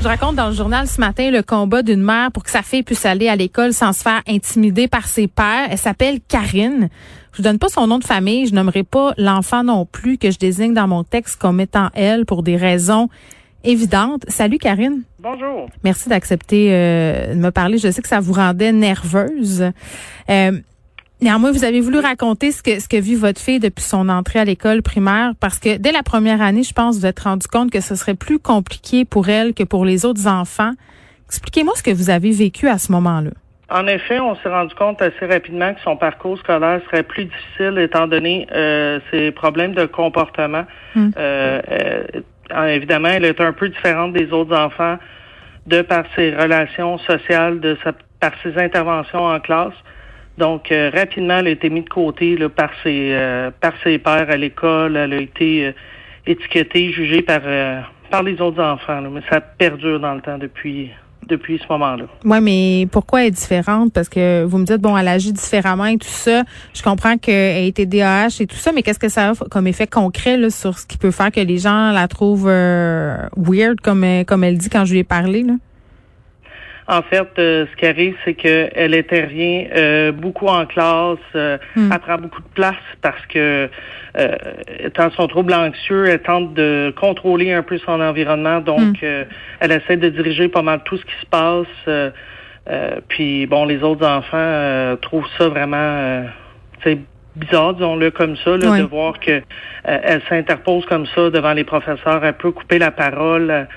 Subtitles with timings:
[0.00, 2.84] Je raconte dans le journal ce matin le combat d'une mère pour que sa fille
[2.84, 5.66] puisse aller à l'école sans se faire intimider par ses pères.
[5.70, 6.88] Elle s'appelle Karine.
[7.32, 10.38] Je donne pas son nom de famille, je nommerai pas l'enfant non plus que je
[10.38, 13.08] désigne dans mon texte comme étant elle pour des raisons
[13.64, 14.24] évidentes.
[14.28, 15.02] Salut Karine.
[15.18, 15.68] Bonjour.
[15.82, 17.78] Merci d'accepter euh, de me parler.
[17.78, 19.72] Je sais que ça vous rendait nerveuse.
[20.30, 20.52] Euh,
[21.20, 24.38] Néanmoins, vous avez voulu raconter ce que ce que vit votre fille depuis son entrée
[24.38, 27.72] à l'école primaire parce que dès la première année, je pense, vous êtes rendu compte
[27.72, 30.72] que ce serait plus compliqué pour elle que pour les autres enfants.
[31.26, 33.30] Expliquez-moi ce que vous avez vécu à ce moment-là.
[33.70, 37.78] En effet, on s'est rendu compte assez rapidement que son parcours scolaire serait plus difficile
[37.78, 40.64] étant donné euh, ses problèmes de comportement.
[40.94, 41.10] Hmm.
[41.18, 41.60] Euh,
[42.54, 44.96] euh, évidemment, elle est un peu différente des autres enfants
[45.66, 49.74] de par ses relations sociales, de sa, par ses interventions en classe.
[50.38, 53.98] Donc, euh, rapidement, elle a été mise de côté là, par ses euh, par ses
[53.98, 54.96] pères à l'école.
[54.96, 55.72] Elle a été euh,
[56.26, 57.40] étiquetée, jugée par
[58.10, 59.02] par les autres enfants.
[59.10, 60.90] Mais ça perdure dans le temps depuis
[61.26, 62.04] depuis ce moment-là.
[62.24, 63.92] Oui, mais pourquoi elle est différente?
[63.92, 66.44] Parce que vous me dites, bon, elle agit différemment et tout ça.
[66.72, 69.86] Je comprends qu'elle était DAH et tout ça, mais qu'est-ce que ça a comme effet
[69.86, 74.44] concret là, sur ce qui peut faire que les gens la trouvent weird, comme, comme
[74.44, 75.42] elle dit quand je lui ai parlé?
[75.42, 75.54] Là?
[76.90, 81.90] En fait, euh, ce qui arrive, c'est qu'elle rien euh, beaucoup en classe, euh, hmm.
[81.92, 83.68] elle prend beaucoup de place parce que
[84.80, 89.26] étant son trouble anxieux, elle tente de contrôler un peu son environnement, donc hmm.
[89.60, 92.10] elle essaie de diriger pas mal tout ce qui se passe.
[93.08, 96.24] puis bon, les autres enfants trouvent ça vraiment
[97.36, 99.42] bizarre, disons-le comme ça, de voir que
[99.84, 103.68] elle s'interpose comme ça devant les professeurs, elle peut couper la parole.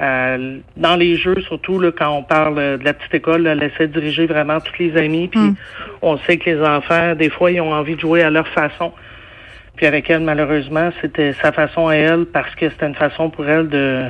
[0.00, 3.88] Euh, dans les jeux, surtout là, quand on parle de la petite école, elle essaie
[3.88, 5.28] de diriger vraiment tous les amis.
[5.28, 5.54] Puis hmm.
[6.02, 8.92] on sait que les enfants, des fois, ils ont envie de jouer à leur façon.
[9.76, 13.46] Puis avec elle, malheureusement, c'était sa façon à elle parce que c'était une façon pour
[13.46, 14.04] elle de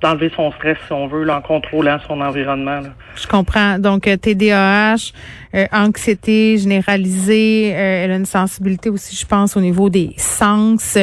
[0.00, 2.80] d'enlever son stress, si on veut, en contrôlant son environnement.
[3.14, 3.78] Je comprends.
[3.78, 5.12] Donc, TDAH,
[5.54, 10.98] euh, euh, anxiété généralisée, elle a une sensibilité aussi, je pense, au niveau des sens.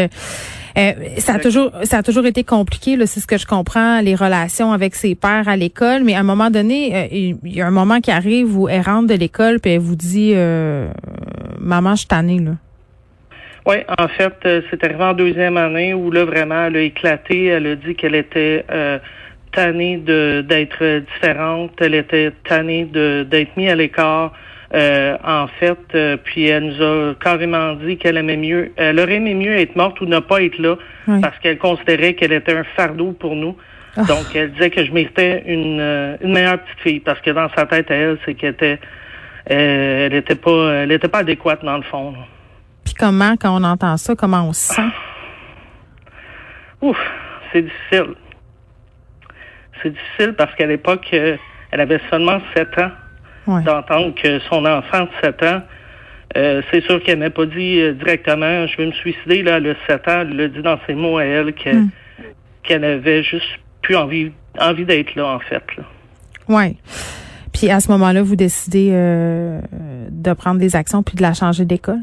[0.77, 4.15] Euh, ça a toujours ça a toujours été compliqué, c'est ce que je comprends, les
[4.15, 7.67] relations avec ses pères à l'école, mais à un moment donné, euh, il y a
[7.67, 10.89] un moment qui arrive où elle rentre de l'école puis elle vous dit euh,
[11.59, 12.51] Maman, je suis tannée là.
[13.65, 14.33] Oui, en fait,
[14.69, 18.15] c'est arrivé en deuxième année où là vraiment elle a éclaté, elle a dit qu'elle
[18.15, 18.65] était
[19.51, 24.33] tannée de d'être différente, elle était tannée de d'être mise à l'écart.
[24.71, 29.15] Euh, en fait, euh, puis elle nous a carrément dit qu'elle aimait mieux, elle aurait
[29.15, 30.75] aimé mieux être morte ou ne pas être là,
[31.21, 33.57] parce qu'elle considérait qu'elle était un fardeau pour nous.
[33.97, 34.03] Ah.
[34.03, 37.49] Donc, elle disait que je méritais une, euh, une meilleure petite fille, parce que dans
[37.55, 38.79] sa tête à elle, c'est qu'elle était,
[39.47, 42.13] elle était pas, elle était pas adéquate dans le fond.
[42.85, 44.89] Puis comment, quand on entend ça, comment on se sent?
[46.81, 46.97] Ouf,
[47.51, 48.13] c'est difficile.
[49.81, 51.39] C'est difficile parce qu'à l'époque, elle
[51.71, 52.91] avait seulement sept ans
[53.65, 55.61] d'entendre que son enfant de 7 ans,
[56.37, 59.75] euh, c'est sûr qu'elle n'a pas dit euh, directement je vais me suicider là, le
[59.87, 61.89] 7 ans, elle l'a dit dans ses mots à elle hmm.
[62.61, 65.63] qu'elle avait juste plus envie envie d'être là en fait.
[66.47, 66.75] Ouais.
[67.51, 69.59] Puis à ce moment-là, vous décidez euh,
[70.11, 72.01] de prendre des actions puis de la changer d'école?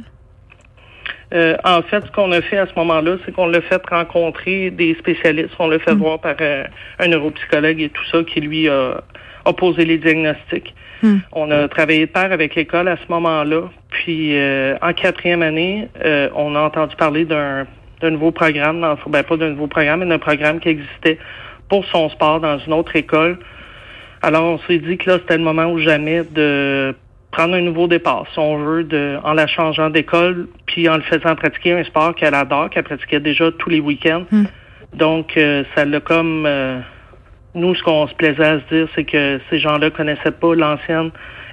[1.32, 4.94] en fait, ce qu'on a fait à ce moment-là, c'est qu'on l'a fait rencontrer des
[4.94, 5.50] spécialistes.
[5.58, 5.98] On l'a fait hmm.
[5.98, 6.36] voir par
[6.98, 9.02] un neuropsychologue et tout ça qui lui a,
[9.52, 10.74] posé les diagnostics.
[11.02, 11.18] Hmm.
[11.32, 13.62] On a travaillé de pair avec l'école à ce moment-là.
[13.90, 17.66] Puis euh, en quatrième année, euh, on a entendu parler d'un
[18.02, 21.18] nouveau programme, dans, ben pas d'un nouveau programme, mais d'un programme qui existait
[21.68, 23.38] pour son sport dans une autre école.
[24.22, 26.94] Alors on s'est dit que là, c'était le moment ou jamais de
[27.30, 31.02] prendre un nouveau départ, si on veut, de, en la changeant d'école, puis en le
[31.02, 34.24] faisant pratiquer un sport qu'elle adore, qu'elle pratiquait déjà tous les week-ends.
[34.30, 34.44] Hmm.
[34.94, 36.46] Donc, euh, ça l'a comme
[37.56, 41.10] nous, ce qu'on se plaisait à se dire, c'est que ces gens-là connaissaient pas l'ancienne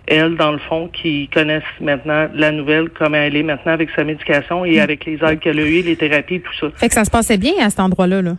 [0.07, 4.03] elle, dans le fond, qui connaissent maintenant la nouvelle, comme elle est maintenant avec sa
[4.03, 4.81] médication et mm.
[4.81, 6.67] avec les aides qu'elle a eues, les thérapies, tout ça.
[6.75, 8.35] Fait que ça se passait bien à cet endroit-là, là?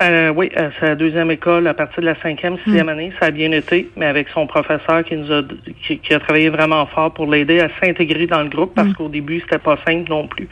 [0.00, 2.90] Euh, oui, euh, c'est la deuxième école à partir de la cinquième, sixième mm.
[2.90, 3.12] année.
[3.18, 5.42] Ça a bien été, mais avec son professeur qui nous a
[5.82, 8.94] qui, a travaillé vraiment fort pour l'aider à s'intégrer dans le groupe parce mm.
[8.94, 10.48] qu'au début, c'était pas simple non plus.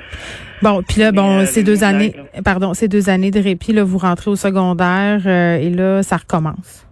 [0.62, 2.12] Bon, puis là, bon, euh, ces deux années,
[2.44, 6.17] pardon, ces deux années de répit, là, vous rentrez au secondaire euh, et là, ça
[6.17, 6.85] recommence.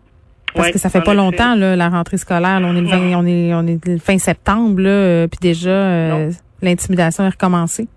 [0.54, 2.60] Parce que ça fait pas longtemps, là, la rentrée scolaire.
[2.62, 6.28] on est le on est on est le fin septembre, là, puis déjà
[6.62, 7.88] l'intimidation est recommencée.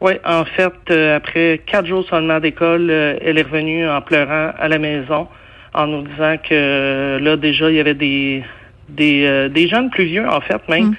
[0.00, 4.50] Oui, en fait, euh, après quatre jours seulement d'école, euh, elle est revenue en pleurant
[4.58, 5.28] à la maison
[5.72, 8.44] en nous disant que euh, là déjà il y avait des
[8.88, 10.94] des, des jeunes plus vieux en fait même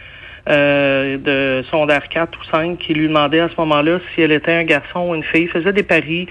[0.48, 1.18] mm.
[1.24, 4.64] de secondaire 4 ou 5 qui lui demandaient à ce moment-là si elle était un
[4.64, 6.28] garçon ou une fille, faisait des paris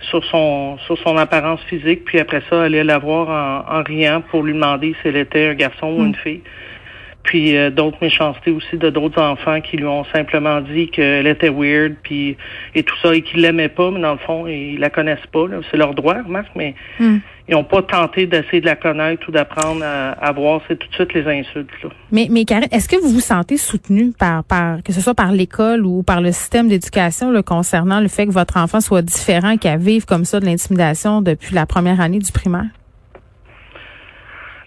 [0.00, 4.22] sur son sur son apparence physique, puis après ça, aller la voir en, en riant
[4.22, 6.16] pour lui demander si elle était un garçon ou une mm.
[6.16, 6.40] fille.
[7.24, 11.48] Puis euh, d'autres méchancetés aussi de d'autres enfants qui lui ont simplement dit qu'elle était
[11.48, 12.36] weird, puis
[12.74, 15.46] et tout ça, et qu'ils l'aimaient pas, mais dans le fond, ils la connaissent pas.
[15.70, 17.16] C'est leur droit, Marc, mais mm.
[17.48, 20.60] ils n'ont pas tenté d'essayer de la connaître ou d'apprendre à, voir.
[20.68, 21.70] C'est tout de suite les insultes.
[21.82, 21.88] Là.
[22.12, 25.32] Mais, mais Karen, est-ce que vous vous sentez soutenu par, par que ce soit par
[25.32, 29.80] l'école ou par le système d'éducation concernant le fait que votre enfant soit différent, qu'elle
[29.80, 32.66] vive comme ça de l'intimidation depuis la première année du primaire?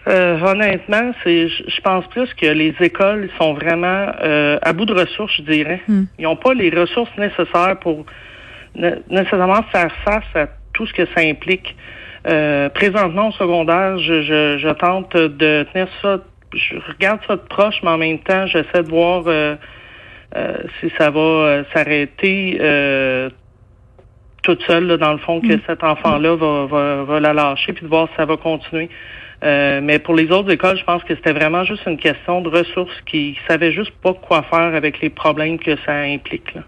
[0.07, 4.94] Euh, honnêtement, c'est, je pense plus que les écoles sont vraiment euh, à bout de
[4.94, 5.81] ressources, je dirais.
[5.88, 6.04] Hmm.
[6.18, 8.06] Ils n'ont pas les ressources nécessaires pour
[8.75, 11.75] nécessairement faire face à tout ce que ça implique.
[12.27, 16.19] Euh, présentement au secondaire, je, je, je, tente de tenir ça,
[16.53, 19.24] je regarde ça de proche, mais en même temps, j'essaie de voir
[20.80, 22.60] si ça va s'arrêter
[24.44, 25.62] toute seule, dans le fond, que hmm.
[25.68, 28.89] cet enfant-là va, va, va la lâcher, puis de voir si ça va continuer.
[29.44, 32.50] Euh, mais pour les autres écoles, je pense que c'était vraiment juste une question de
[32.50, 36.56] ressources qui savaient juste pas quoi faire avec les problèmes que ça implique.
[36.56, 36.62] Là.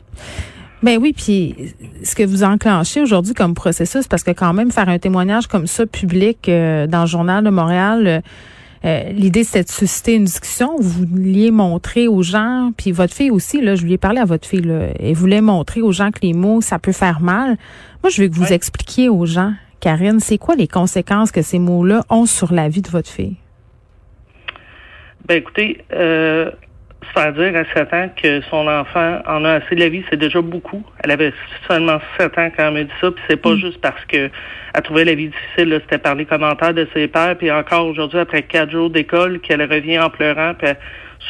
[0.81, 1.56] Ben oui, puis
[2.04, 5.68] ce que vous enclenchez aujourd'hui comme processus, parce que quand même faire un témoignage comme
[5.68, 8.19] ça public euh, dans le journal de Montréal, euh,
[8.84, 10.76] l'idée c'était de susciter une discussion.
[10.80, 14.26] Vous vouliez montrer aux gens, puis votre fille aussi, là, je lui ai parlé à
[14.26, 17.58] votre fille, là, elle voulait montrer aux gens que les mots ça peut faire mal.
[18.04, 21.60] Moi, je veux que vous expliquiez aux gens Karine, c'est quoi les conséquences que ces
[21.60, 23.38] mots-là ont sur la vie de votre fille?
[25.26, 26.52] Ben écoutez, euh,
[27.07, 30.04] se faire dire à 7 ans que son enfant en a assez de la vie,
[30.10, 30.84] c'est déjà beaucoup.
[31.04, 31.34] Elle avait
[31.68, 33.60] seulement 7 ans quand elle m'a dit ça, puis c'est pas mm.
[33.60, 34.30] juste parce que
[34.74, 38.19] elle trouvait la vie difficile, c'était par les commentaires de ses pères, puis encore aujourd'hui,
[38.19, 40.69] après quatre jours d'école, qu'elle revient en pleurant, puis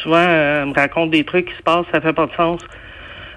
[0.02, 2.60] souvent elle me raconte des trucs qui se passent, ça fait pas de sens.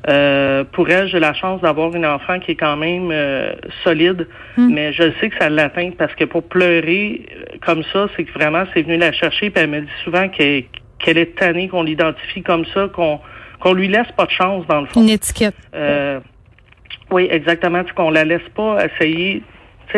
[0.10, 3.54] Euh, pour elle, j'ai la chance d'avoir une enfant qui est quand même euh,
[3.84, 4.28] solide,
[4.58, 4.74] hmm.
[4.74, 8.34] mais je sais que ça l'atteint parce que pour pleurer euh, comme ça, c'est que
[8.34, 9.50] vraiment c'est venu la chercher.
[9.50, 10.66] Puis elle me dit souvent qu'elle
[11.10, 13.20] est tannée, qu'on l'identifie comme ça, qu'on
[13.60, 15.02] qu'on lui laisse pas de chance dans le fond.
[15.02, 15.56] Une étiquette.
[17.12, 17.84] oui, exactement.
[17.96, 19.42] Qu'on la laisse pas essayer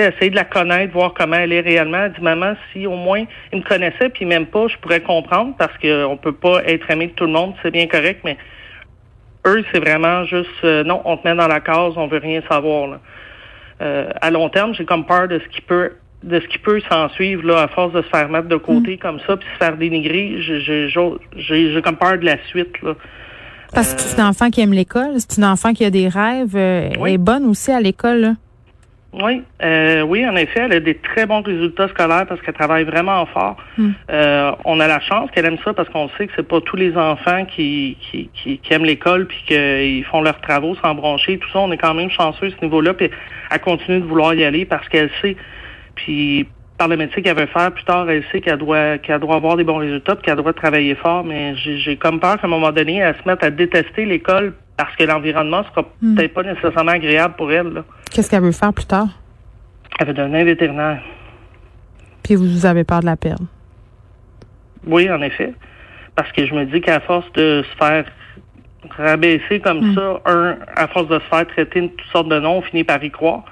[0.01, 2.05] essayer de la connaître, voir comment elle est réellement.
[2.05, 5.55] Elle dit, maman, si au moins il me connaissait, puis même pas, je pourrais comprendre,
[5.57, 8.37] parce qu'on peut pas être aimé de tout le monde, c'est bien correct, mais
[9.45, 12.41] eux, c'est vraiment juste euh, non, on te met dans la case, on veut rien
[12.49, 12.99] savoir.
[13.81, 15.93] Euh, à long terme, j'ai comme peur de ce qui peut
[16.25, 18.95] de ce qui peut s'en suivre là, à force de se faire mettre de côté
[18.95, 18.97] mm.
[18.97, 20.35] comme ça, puis se faire dénigrer.
[20.39, 22.81] J'ai comme peur de la suite.
[22.81, 22.95] Là.
[23.73, 26.55] Parce que c'est un enfant qui aime l'école, c'est un enfant qui a des rêves,
[26.55, 28.35] euh, elle est bonne aussi à l'école.
[29.21, 32.83] Oui, euh, oui, en effet, elle a des très bons résultats scolaires parce qu'elle travaille
[32.83, 33.55] vraiment fort.
[33.77, 33.91] Hmm.
[34.11, 36.75] Euh, on a la chance qu'elle aime ça parce qu'on sait que c'est pas tous
[36.75, 41.37] les enfants qui, qui, qui, aiment l'école puis qu'ils font leurs travaux sans broncher.
[41.37, 42.93] Tout ça, on est quand même chanceux à ce niveau-là.
[42.93, 43.09] Puis
[43.51, 45.37] elle continue de vouloir y aller parce qu'elle sait.
[45.95, 46.47] Puis
[46.77, 49.55] par le métier qu'elle veut faire plus tard, elle sait qu'elle doit qu'elle doit avoir
[49.55, 51.23] des bons résultats, qu'elle doit travailler fort.
[51.23, 54.95] Mais j'ai comme peur qu'à un moment donné, elle se mette à détester l'école parce
[54.95, 56.15] que l'environnement sera hmm.
[56.15, 57.83] peut-être pas nécessairement agréable pour elle.
[58.11, 59.07] Qu'est-ce qu'elle veut faire plus tard?
[59.99, 61.01] Elle veut devenir vétérinaire.
[62.23, 63.45] Puis vous avez peur de la perdre?
[64.85, 65.53] Oui, en effet.
[66.15, 68.05] Parce que je me dis qu'à force de se faire
[68.89, 69.95] rabaisser comme hmm.
[69.95, 72.83] ça, un, à force de se faire traiter de toutes sortes de noms, on finit
[72.83, 73.45] par y croire.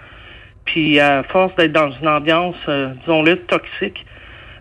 [0.66, 4.06] Puis à force d'être dans une ambiance, euh, disons-le, toxique,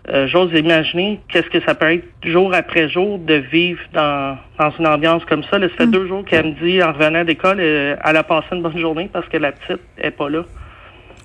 [0.09, 4.71] euh, j'ose imaginer qu'est-ce que ça peut être jour après jour de vivre dans, dans
[4.77, 5.57] une ambiance comme ça.
[5.57, 5.91] Là, ça fait mm.
[5.91, 9.09] deux jours qu'elle me dit, en revenant d'école, euh, elle a passé une bonne journée
[9.11, 10.43] parce que la petite est pas là.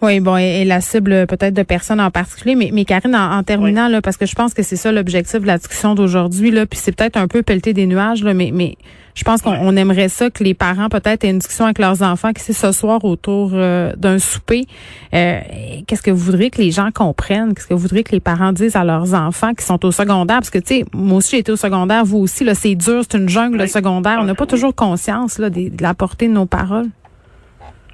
[0.00, 3.88] Oui, bon, et, la cible peut-être de personnes en particulier, mais, mais Karine, en, terminant,
[3.88, 6.78] là, parce que je pense que c'est ça l'objectif de la discussion d'aujourd'hui, là, puis
[6.78, 8.76] c'est peut-être un peu pelleter des nuages, là, mais, mais
[9.18, 12.32] je pense qu'on aimerait ça que les parents peut-être aient une discussion avec leurs enfants,
[12.32, 14.66] qui c'est ce soir autour euh, d'un souper.
[15.12, 15.40] Euh,
[15.88, 17.52] qu'est-ce que vous voudriez que les gens comprennent?
[17.52, 20.36] Qu'est-ce que vous voudriez que les parents disent à leurs enfants qui sont au secondaire?
[20.36, 23.02] Parce que, tu sais, moi aussi, j'ai été au secondaire, vous aussi, là, c'est dur,
[23.02, 24.18] c'est une jungle, le secondaire.
[24.20, 26.86] On n'a pas toujours conscience, là, de, de la portée de nos paroles.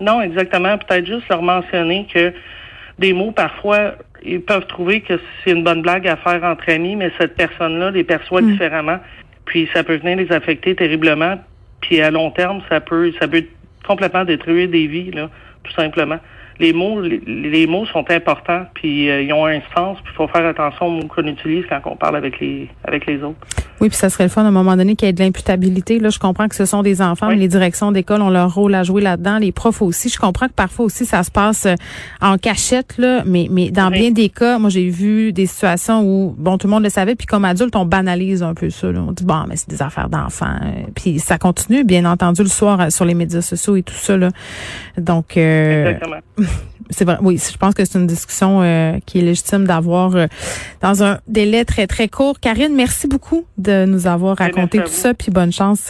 [0.03, 0.77] Non, exactement.
[0.77, 2.35] Peut-être juste leur mentionner que
[2.99, 6.97] des mots, parfois, ils peuvent trouver que c'est une bonne blague à faire entre amis,
[6.97, 8.53] mais cette personne-là les perçoit hmm.
[8.53, 8.99] différemment.
[9.45, 11.39] Puis ça peut venir les affecter terriblement.
[11.81, 13.45] Puis à long terme, ça peut, ça peut
[13.87, 15.31] complètement détruire des vies, là,
[15.63, 16.19] tout simplement
[16.61, 20.29] les mots, les, mots sont importants, puis euh, ils ont un sens, puis il faut
[20.29, 23.39] faire attention aux mots qu'on utilise quand on parle avec les avec les autres.
[23.81, 25.99] Oui, puis ça serait le fun à un moment donné qu'il y ait de l'imputabilité.
[25.99, 28.75] Là, je comprends que ce sont des enfants, mais les directions d'école ont leur rôle
[28.75, 30.09] à jouer là-dedans, les profs aussi.
[30.09, 31.75] Je comprends que parfois aussi ça se passe euh,
[32.21, 36.35] en cachette, là, mais mais dans bien des cas, moi j'ai vu des situations où
[36.39, 38.93] bon tout le monde le savait, puis comme adulte on banalise un peu ça.
[38.93, 39.01] Là.
[39.07, 40.57] On dit bon, mais c'est des affaires d'enfants,
[40.95, 44.17] puis ça continue bien entendu le soir euh, sur les médias sociaux et tout ça.
[44.17, 44.29] Là.
[44.97, 45.37] Donc.
[45.37, 46.17] Exactement.
[46.91, 50.27] C'est vrai, oui, je pense que c'est une discussion euh, qui est légitime d'avoir euh,
[50.83, 52.41] dans un délai très très court.
[52.41, 55.89] Karine, merci beaucoup de nous avoir raconté tout ça, puis bonne chance